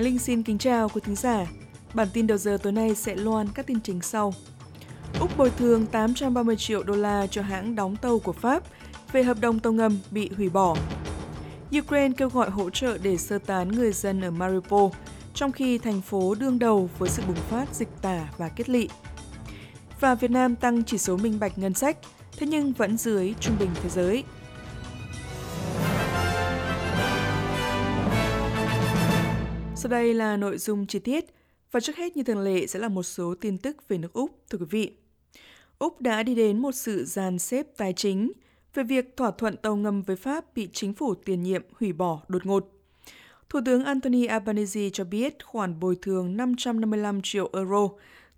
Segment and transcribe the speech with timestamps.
[0.00, 1.46] Khánh Linh xin kính chào quý thính giả.
[1.94, 4.34] Bản tin đầu giờ tối nay sẽ loan các tin chính sau.
[5.20, 8.62] Úc bồi thường 830 triệu đô la cho hãng đóng tàu của Pháp
[9.12, 10.76] về hợp đồng tàu ngầm bị hủy bỏ.
[11.78, 14.90] Ukraine kêu gọi hỗ trợ để sơ tán người dân ở Mariupol,
[15.34, 18.88] trong khi thành phố đương đầu với sự bùng phát dịch tả và kết lị.
[20.00, 21.96] Và Việt Nam tăng chỉ số minh bạch ngân sách,
[22.36, 24.24] thế nhưng vẫn dưới trung bình thế giới.
[29.80, 31.24] Sau đây là nội dung chi tiết
[31.70, 34.30] và trước hết như thường lệ sẽ là một số tin tức về nước Úc,
[34.50, 34.92] thưa quý vị.
[35.78, 38.32] Úc đã đi đến một sự dàn xếp tài chính
[38.74, 42.20] về việc thỏa thuận tàu ngầm với Pháp bị chính phủ tiền nhiệm hủy bỏ
[42.28, 42.68] đột ngột.
[43.48, 47.88] Thủ tướng Anthony Albanese cho biết khoản bồi thường 555 triệu euro,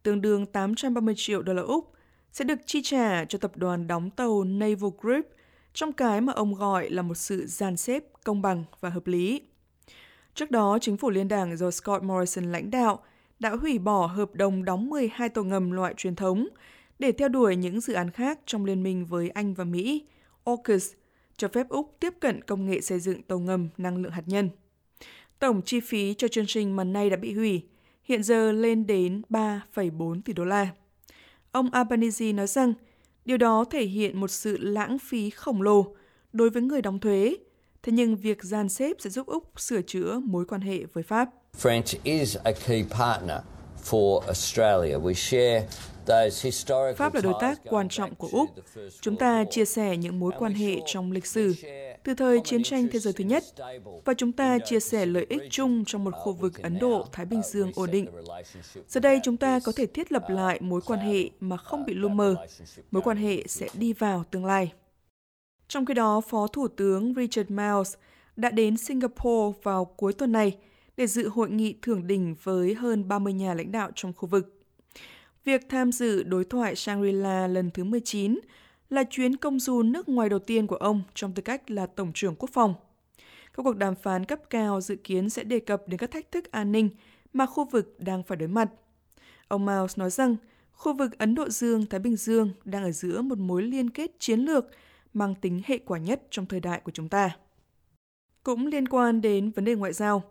[0.02, 1.92] tương đương 830 triệu đô la Úc,
[2.32, 5.26] sẽ được chi trả cho tập đoàn đóng tàu Naval Group
[5.72, 9.40] trong cái mà ông gọi là một sự dàn xếp công bằng và hợp lý.
[10.34, 13.02] Trước đó, chính phủ liên đảng do Scott Morrison lãnh đạo
[13.38, 16.48] đã hủy bỏ hợp đồng đóng 12 tàu ngầm loại truyền thống
[16.98, 20.06] để theo đuổi những dự án khác trong liên minh với Anh và Mỹ,
[20.44, 20.92] AUKUS,
[21.36, 24.50] cho phép Úc tiếp cận công nghệ xây dựng tàu ngầm năng lượng hạt nhân.
[25.38, 27.62] Tổng chi phí cho chương trình mà nay đã bị hủy,
[28.04, 30.68] hiện giờ lên đến 3,4 tỷ đô la.
[31.52, 32.74] Ông Albanese nói rằng
[33.24, 35.94] điều đó thể hiện một sự lãng phí khổng lồ
[36.32, 37.36] đối với người đóng thuế
[37.82, 41.28] Thế nhưng việc gian xếp sẽ giúp Úc sửa chữa mối quan hệ với Pháp.
[41.62, 43.38] French is a key partner
[43.84, 44.96] for Australia.
[44.96, 45.66] We share
[46.96, 48.48] Pháp là đối tác quan trọng của Úc.
[49.00, 51.54] Chúng ta chia sẻ những mối quan hệ trong lịch sử,
[52.04, 53.44] từ thời chiến tranh thế giới thứ nhất,
[54.04, 57.42] và chúng ta chia sẻ lợi ích chung trong một khu vực Ấn Độ-Thái Bình
[57.44, 58.06] Dương ổn định.
[58.88, 61.94] Giờ đây chúng ta có thể thiết lập lại mối quan hệ mà không bị
[61.94, 62.34] lu mờ.
[62.90, 64.72] Mối quan hệ sẽ đi vào tương lai.
[65.72, 67.94] Trong khi đó, Phó Thủ tướng Richard Miles
[68.36, 70.56] đã đến Singapore vào cuối tuần này
[70.96, 74.62] để dự hội nghị thượng đỉnh với hơn 30 nhà lãnh đạo trong khu vực.
[75.44, 78.40] Việc tham dự đối thoại Shangri-La lần thứ 19
[78.90, 82.12] là chuyến công du nước ngoài đầu tiên của ông trong tư cách là Tổng
[82.14, 82.74] trưởng Quốc phòng.
[83.54, 86.52] Các cuộc đàm phán cấp cao dự kiến sẽ đề cập đến các thách thức
[86.52, 86.88] an ninh
[87.32, 88.68] mà khu vực đang phải đối mặt.
[89.48, 90.36] Ông Miles nói rằng
[90.72, 94.40] khu vực Ấn Độ Dương-Thái Bình Dương đang ở giữa một mối liên kết chiến
[94.40, 94.66] lược
[95.14, 97.36] mang tính hệ quả nhất trong thời đại của chúng ta.
[98.42, 100.22] Cũng liên quan đến vấn đề ngoại giao,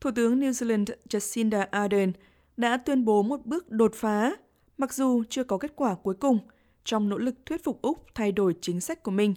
[0.00, 2.12] Thủ tướng New Zealand Jacinda Ardern
[2.56, 4.36] đã tuyên bố một bước đột phá,
[4.78, 6.38] mặc dù chưa có kết quả cuối cùng,
[6.84, 9.34] trong nỗ lực thuyết phục Úc thay đổi chính sách của mình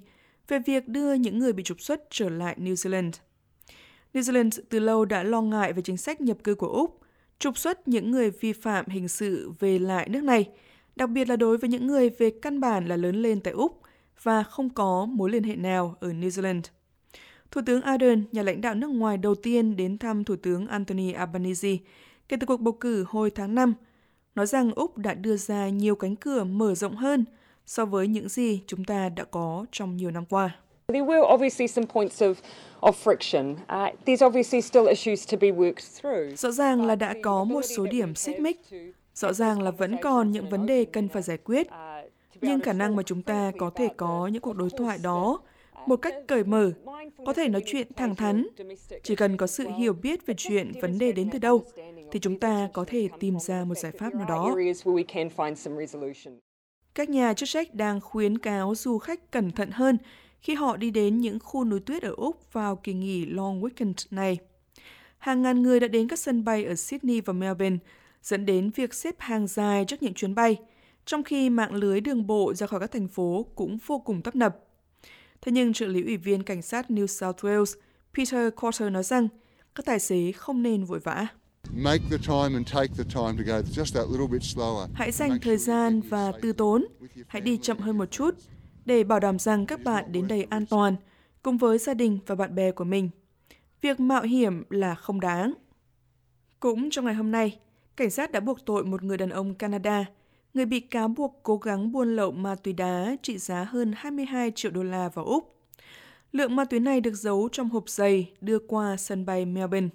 [0.48, 3.12] về việc đưa những người bị trục xuất trở lại New Zealand.
[4.14, 7.02] New Zealand từ lâu đã lo ngại về chính sách nhập cư của Úc,
[7.40, 10.50] trục xuất những người vi phạm hình sự về lại nước này,
[10.96, 13.82] đặc biệt là đối với những người về căn bản là lớn lên tại Úc
[14.24, 16.62] và không có mối liên hệ nào ở New Zealand.
[17.52, 21.12] Thủ tướng Ardern, nhà lãnh đạo nước ngoài đầu tiên đến thăm Thủ tướng Anthony
[21.12, 21.78] Albanese
[22.30, 23.74] kể từ cuộc bầu cử hồi tháng 5,
[24.36, 27.26] nói rằng Úc đã đưa ra nhiều cánh cửa mở rộng hơn
[27.66, 30.56] so với những gì chúng ta đã có trong nhiều năm qua.
[30.88, 32.34] There were obviously some points of
[32.80, 33.52] of friction.
[33.54, 36.40] Uh, there's obviously still issues to be worked through.
[36.40, 38.60] Rõ ràng là đã có một số điểm xích mích.
[39.16, 41.68] Rõ ràng là vẫn còn những vấn đề cần phải giải quyết
[42.42, 45.40] nhưng khả năng mà chúng ta có thể có những cuộc đối thoại đó
[45.88, 46.72] một cách cởi mở,
[47.26, 48.48] có thể nói chuyện thẳng thắn.
[49.04, 51.64] Chỉ cần có sự hiểu biết về chuyện vấn đề đến từ đâu,
[52.12, 54.56] thì chúng ta có thể tìm ra một giải pháp nào đó.
[56.94, 59.98] Các nhà chức trách đang khuyến cáo du khách cẩn thận hơn
[60.42, 63.94] khi họ đi đến những khu núi tuyết ở Úc vào kỳ nghỉ Long Weekend
[64.12, 64.38] này.
[65.18, 67.78] Hàng ngàn người đã đến các sân bay ở Sydney và Melbourne,
[68.24, 70.58] dẫn đến việc xếp hàng dài trước những chuyến bay–
[71.06, 74.36] trong khi mạng lưới đường bộ ra khỏi các thành phố cũng vô cùng tấp
[74.36, 74.58] nập.
[75.42, 77.76] Thế nhưng trợ lý ủy viên cảnh sát New South Wales
[78.14, 79.28] Peter Carter nói rằng
[79.76, 81.28] các tài xế không nên vội vã.
[84.94, 86.86] Hãy dành thời gian và tư tốn,
[87.28, 88.36] hãy đi chậm hơn một chút
[88.86, 90.96] để bảo đảm rằng các bạn đến đây an toàn
[91.42, 93.10] cùng với gia đình và bạn bè của mình.
[93.82, 95.54] Việc mạo hiểm là không đáng.
[96.60, 97.60] Cũng trong ngày hôm nay,
[97.96, 100.06] cảnh sát đã buộc tội một người đàn ông Canada
[100.54, 104.52] người bị cáo buộc cố gắng buôn lậu ma túy đá trị giá hơn 22
[104.56, 105.56] triệu đô la vào Úc.
[106.32, 109.90] Lượng ma túy này được giấu trong hộp giày đưa qua sân bay Melbourne.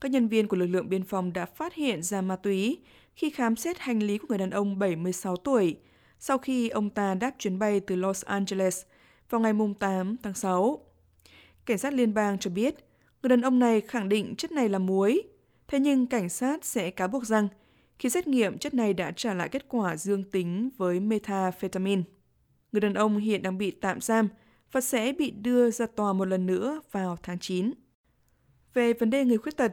[0.00, 2.78] Các nhân viên của lực lượng biên phòng đã phát hiện ra ma túy
[3.14, 5.76] khi khám xét hành lý của người đàn ông 76 tuổi
[6.18, 8.82] sau khi ông ta đáp chuyến bay từ Los Angeles
[9.30, 10.78] vào ngày 8 tháng 6.
[11.66, 12.74] Cảnh sát liên bang cho biết,
[13.22, 15.22] người đàn ông này khẳng định chất này là muối,
[15.68, 17.48] thế nhưng cảnh sát sẽ cáo buộc rằng
[17.98, 22.02] khi xét nghiệm, chất này đã trả lại kết quả dương tính với methamphetamine.
[22.72, 24.28] Người đàn ông hiện đang bị tạm giam
[24.72, 27.72] và sẽ bị đưa ra tòa một lần nữa vào tháng 9.
[28.74, 29.72] Về vấn đề người khuyết tật,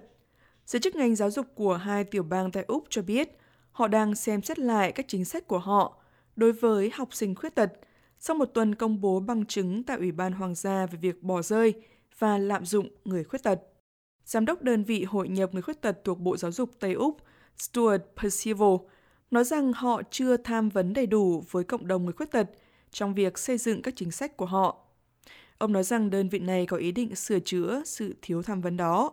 [0.70, 3.38] Giới chức ngành giáo dục của hai tiểu bang tại Úc cho biết
[3.72, 6.02] họ đang xem xét lại các chính sách của họ
[6.36, 7.72] đối với học sinh khuyết tật
[8.20, 11.42] sau một tuần công bố bằng chứng tại Ủy ban Hoàng gia về việc bỏ
[11.42, 11.74] rơi
[12.20, 13.60] và lạm dụng người khuyết tật.
[14.26, 17.18] Giám đốc đơn vị hội nhập người khuyết tật thuộc Bộ Giáo dục Tây Úc
[17.60, 18.76] Stuart Percival
[19.32, 22.50] nói rằng họ chưa tham vấn đầy đủ với cộng đồng người khuyết tật
[22.92, 24.78] trong việc xây dựng các chính sách của họ.
[25.58, 28.78] Ông nói rằng đơn vị này có ý định sửa chữa sự thiếu tham vấn
[28.78, 29.12] đó.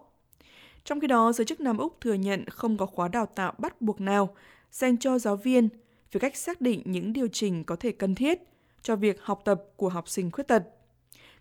[0.84, 3.82] Trong khi đó, giới chức Nam Úc thừa nhận không có khóa đào tạo bắt
[3.82, 4.34] buộc nào
[4.70, 5.68] dành cho giáo viên
[6.12, 8.38] về cách xác định những điều chỉnh có thể cần thiết
[8.82, 10.62] cho việc học tập của học sinh khuyết tật.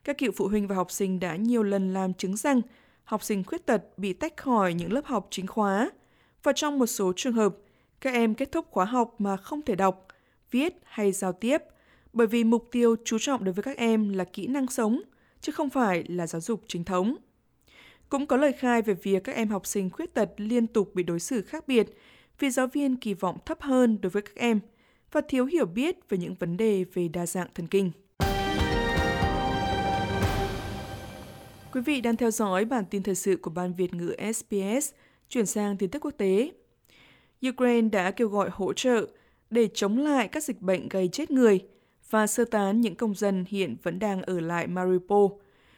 [0.03, 2.61] Các cựu phụ huynh và học sinh đã nhiều lần làm chứng rằng
[3.03, 5.91] học sinh khuyết tật bị tách khỏi những lớp học chính khóa
[6.45, 7.55] và trong một số trường hợp,
[8.01, 10.07] các em kết thúc khóa học mà không thể đọc,
[10.51, 11.63] viết hay giao tiếp
[12.13, 15.01] bởi vì mục tiêu chú trọng đối với các em là kỹ năng sống,
[15.41, 17.15] chứ không phải là giáo dục chính thống.
[18.09, 21.03] Cũng có lời khai về việc các em học sinh khuyết tật liên tục bị
[21.03, 21.87] đối xử khác biệt
[22.39, 24.59] vì giáo viên kỳ vọng thấp hơn đối với các em
[25.11, 27.91] và thiếu hiểu biết về những vấn đề về đa dạng thần kinh.
[31.73, 34.91] Quý vị đang theo dõi bản tin thời sự của Ban Việt ngữ SBS,
[35.29, 36.51] chuyển sang tin tức quốc tế.
[37.49, 39.07] Ukraine đã kêu gọi hỗ trợ
[39.49, 41.59] để chống lại các dịch bệnh gây chết người
[42.09, 45.31] và sơ tán những công dân hiện vẫn đang ở lại Mariupol,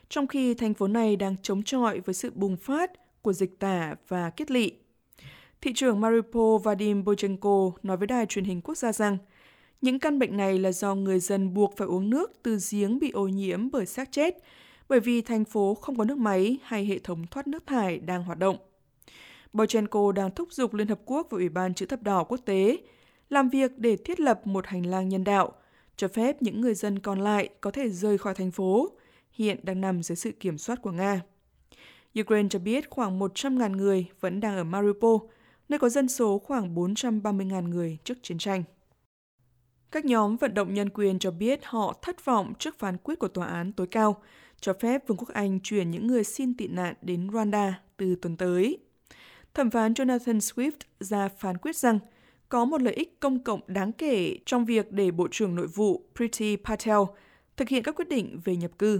[0.09, 2.91] trong khi thành phố này đang chống chọi với sự bùng phát
[3.21, 4.71] của dịch tả và kiết lỵ.
[5.61, 9.17] Thị trưởng Mariupol Vadim Bochenko nói với đài truyền hình quốc gia rằng
[9.81, 13.11] những căn bệnh này là do người dân buộc phải uống nước từ giếng bị
[13.11, 14.37] ô nhiễm bởi xác chết,
[14.89, 18.23] bởi vì thành phố không có nước máy hay hệ thống thoát nước thải đang
[18.23, 18.57] hoạt động.
[19.53, 22.77] Bochenko đang thúc giục Liên Hợp Quốc và Ủy ban Chữ thập đỏ quốc tế
[23.29, 25.51] làm việc để thiết lập một hành lang nhân đạo,
[25.95, 28.89] cho phép những người dân còn lại có thể rời khỏi thành phố,
[29.31, 31.21] hiện đang nằm dưới sự kiểm soát của Nga.
[32.19, 35.21] Ukraine cho biết khoảng 100.000 người vẫn đang ở Mariupol,
[35.69, 38.63] nơi có dân số khoảng 430.000 người trước chiến tranh.
[39.91, 43.27] Các nhóm vận động nhân quyền cho biết họ thất vọng trước phán quyết của
[43.27, 44.21] tòa án tối cao
[44.61, 48.37] cho phép Vương quốc Anh chuyển những người xin tị nạn đến Rwanda từ tuần
[48.37, 48.77] tới.
[49.57, 51.99] Thẩm phán Jonathan Swift ra phán quyết rằng
[52.49, 56.03] có một lợi ích công cộng đáng kể trong việc để Bộ trưởng Nội vụ
[56.15, 56.97] Priti Patel
[57.57, 58.99] thực hiện các quyết định về nhập cư.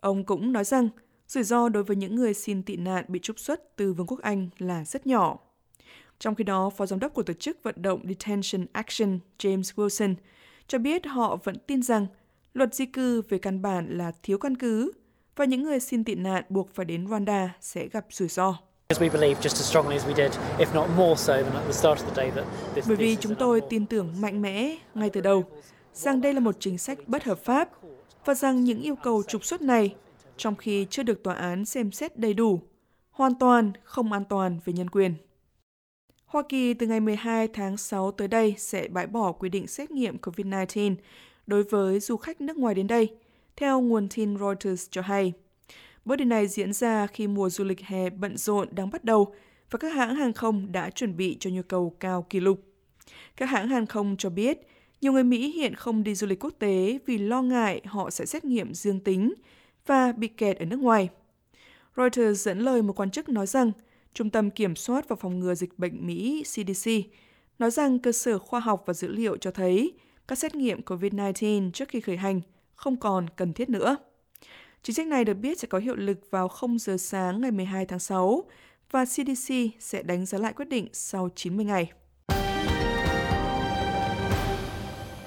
[0.00, 0.88] Ông cũng nói rằng
[1.28, 4.20] rủi ro đối với những người xin tị nạn bị trục xuất từ Vương quốc
[4.20, 5.38] Anh là rất nhỏ.
[6.18, 10.14] Trong khi đó, Phó Giám đốc của tổ chức vận động Detention Action James Wilson
[10.66, 12.06] cho biết họ vẫn tin rằng
[12.54, 14.92] luật di cư về căn bản là thiếu căn cứ
[15.36, 18.67] và những người xin tị nạn buộc phải đến Rwanda sẽ gặp rủi ro.
[22.86, 25.44] Bởi vì chúng tôi tin tưởng mạnh mẽ ngay từ đầu
[25.94, 27.68] rằng đây là một chính sách bất hợp pháp
[28.24, 29.94] và rằng những yêu cầu trục xuất này,
[30.36, 32.60] trong khi chưa được tòa án xem xét đầy đủ,
[33.10, 35.14] hoàn toàn không an toàn về nhân quyền.
[36.26, 39.90] Hoa Kỳ từ ngày 12 tháng 6 tới đây sẽ bãi bỏ quy định xét
[39.90, 40.94] nghiệm COVID-19
[41.46, 43.16] đối với du khách nước ngoài đến đây,
[43.56, 45.32] theo nguồn tin Reuters cho hay.
[46.04, 49.34] Bước đi này diễn ra khi mùa du lịch hè bận rộn đang bắt đầu
[49.70, 52.60] và các hãng hàng không đã chuẩn bị cho nhu cầu cao kỷ lục.
[53.36, 54.58] Các hãng hàng không cho biết,
[55.00, 58.26] nhiều người Mỹ hiện không đi du lịch quốc tế vì lo ngại họ sẽ
[58.26, 59.34] xét nghiệm dương tính
[59.86, 61.08] và bị kẹt ở nước ngoài.
[61.96, 63.72] Reuters dẫn lời một quan chức nói rằng
[64.14, 66.90] Trung tâm Kiểm soát và Phòng ngừa Dịch bệnh Mỹ CDC
[67.58, 69.92] nói rằng cơ sở khoa học và dữ liệu cho thấy
[70.28, 72.40] các xét nghiệm COVID-19 trước khi khởi hành
[72.74, 73.96] không còn cần thiết nữa.
[74.82, 77.86] Chính sách này được biết sẽ có hiệu lực vào 0 giờ sáng ngày 12
[77.86, 78.44] tháng 6
[78.90, 81.92] và CDC sẽ đánh giá lại quyết định sau 90 ngày.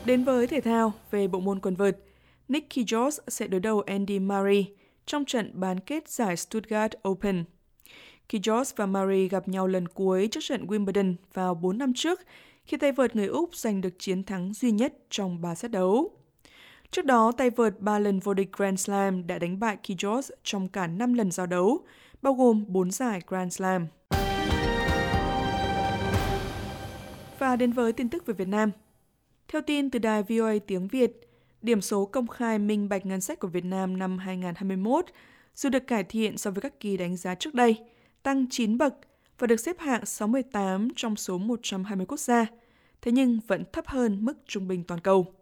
[0.05, 1.98] Đến với thể thao về bộ môn quần vợt,
[2.48, 4.74] Nick Kyrgios sẽ đối đầu Andy Murray
[5.05, 7.43] trong trận bán kết giải Stuttgart Open.
[8.29, 12.20] Kyrgios và Murray gặp nhau lần cuối trước trận Wimbledon vào 4 năm trước
[12.65, 16.21] khi tay vợt người Úc giành được chiến thắng duy nhất trong 3 set đấu.
[16.91, 20.67] Trước đó, tay vợt 3 lần vô địch Grand Slam đã đánh bại Kyrgios trong
[20.67, 21.86] cả 5 lần giao đấu,
[22.21, 23.88] bao gồm 4 giải Grand Slam.
[27.39, 28.71] Và đến với tin tức về Việt Nam.
[29.48, 31.29] Theo tin từ đài VOA tiếng Việt,
[31.62, 35.05] điểm số công khai minh bạch ngân sách của Việt Nam năm 2021
[35.55, 37.77] dù được cải thiện so với các kỳ đánh giá trước đây,
[38.24, 38.95] tăng 9 bậc
[39.39, 42.45] và được xếp hạng 68 trong số 120 quốc gia,
[43.01, 45.33] thế nhưng vẫn thấp hơn mức trung bình toàn cầu.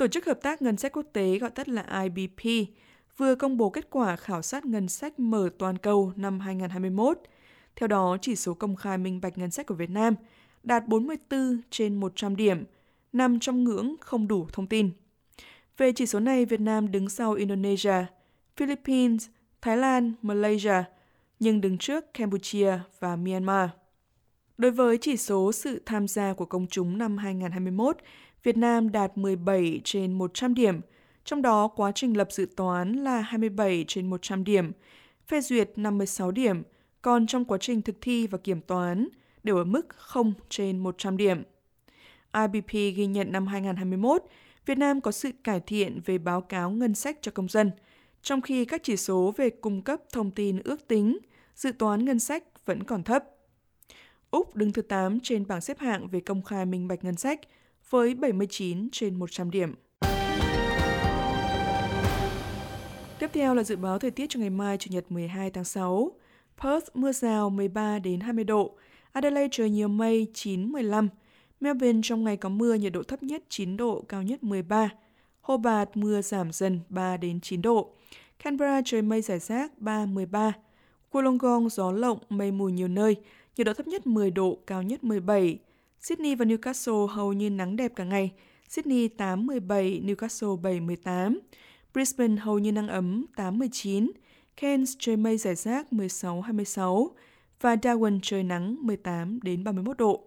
[0.00, 2.68] Tổ chức Hợp tác Ngân sách Quốc tế gọi tắt là IBP
[3.16, 7.18] vừa công bố kết quả khảo sát ngân sách mở toàn cầu năm 2021.
[7.76, 10.14] Theo đó, chỉ số công khai minh bạch ngân sách của Việt Nam
[10.62, 12.64] đạt 44 trên 100 điểm,
[13.12, 14.90] nằm trong ngưỡng không đủ thông tin.
[15.76, 18.06] Về chỉ số này, Việt Nam đứng sau Indonesia,
[18.56, 19.28] Philippines,
[19.62, 20.84] Thái Lan, Malaysia,
[21.40, 23.70] nhưng đứng trước Campuchia và Myanmar.
[24.60, 27.96] Đối với chỉ số sự tham gia của công chúng năm 2021,
[28.42, 30.80] Việt Nam đạt 17 trên 100 điểm,
[31.24, 34.72] trong đó quá trình lập dự toán là 27 trên 100 điểm,
[35.28, 36.62] phê duyệt 56 điểm,
[37.02, 39.08] còn trong quá trình thực thi và kiểm toán
[39.42, 41.42] đều ở mức 0 trên 100 điểm.
[42.32, 44.22] IBP ghi nhận năm 2021,
[44.66, 47.70] Việt Nam có sự cải thiện về báo cáo ngân sách cho công dân,
[48.22, 51.18] trong khi các chỉ số về cung cấp thông tin ước tính,
[51.54, 53.24] dự toán ngân sách vẫn còn thấp.
[54.30, 57.40] Úc đứng thứ 8 trên bảng xếp hạng về công khai minh bạch ngân sách
[57.90, 59.74] với 79 trên 100 điểm.
[63.18, 66.12] Tiếp theo là dự báo thời tiết cho ngày mai Chủ nhật 12 tháng 6.
[66.62, 68.76] Perth mưa rào 13 đến 20 độ,
[69.12, 71.08] Adelaide trời nhiều mây 9 15,
[71.60, 74.90] Melbourne trong ngày có mưa nhiệt độ thấp nhất 9 độ, cao nhất 13.
[75.40, 77.90] Hobart mưa giảm dần 3 đến 9 độ.
[78.44, 80.52] Canberra trời mây rải rác 3 13.
[81.12, 83.16] Wollongong gió lộng, mây mù nhiều nơi,
[83.56, 85.58] nhiệt độ thấp nhất 10 độ, cao nhất 17.
[86.00, 88.32] Sydney và Newcastle hầu như nắng đẹp cả ngày.
[88.68, 91.40] Sydney 8 17, Newcastle 7 18.
[91.94, 94.10] Brisbane hầu như nắng ấm 8 19.
[94.56, 97.10] Cairns trời mây rải rác 16 26
[97.60, 100.24] và Darwin trời nắng 18 đến 31 độ.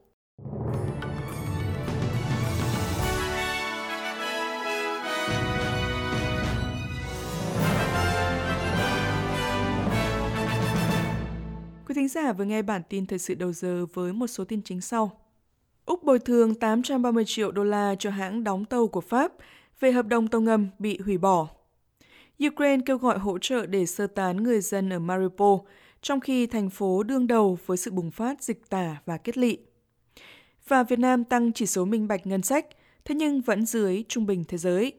[11.94, 14.62] Quý thính giả vừa nghe bản tin thời sự đầu giờ với một số tin
[14.62, 15.22] chính sau.
[15.86, 19.34] Úc bồi thường 830 triệu đô la cho hãng đóng tàu của Pháp
[19.80, 21.48] về hợp đồng tàu ngầm bị hủy bỏ.
[22.48, 25.60] Ukraine kêu gọi hỗ trợ để sơ tán người dân ở Mariupol,
[26.02, 29.58] trong khi thành phố đương đầu với sự bùng phát dịch tả và kết lị.
[30.68, 32.66] Và Việt Nam tăng chỉ số minh bạch ngân sách,
[33.06, 34.94] thế nhưng vẫn dưới trung bình thế giới.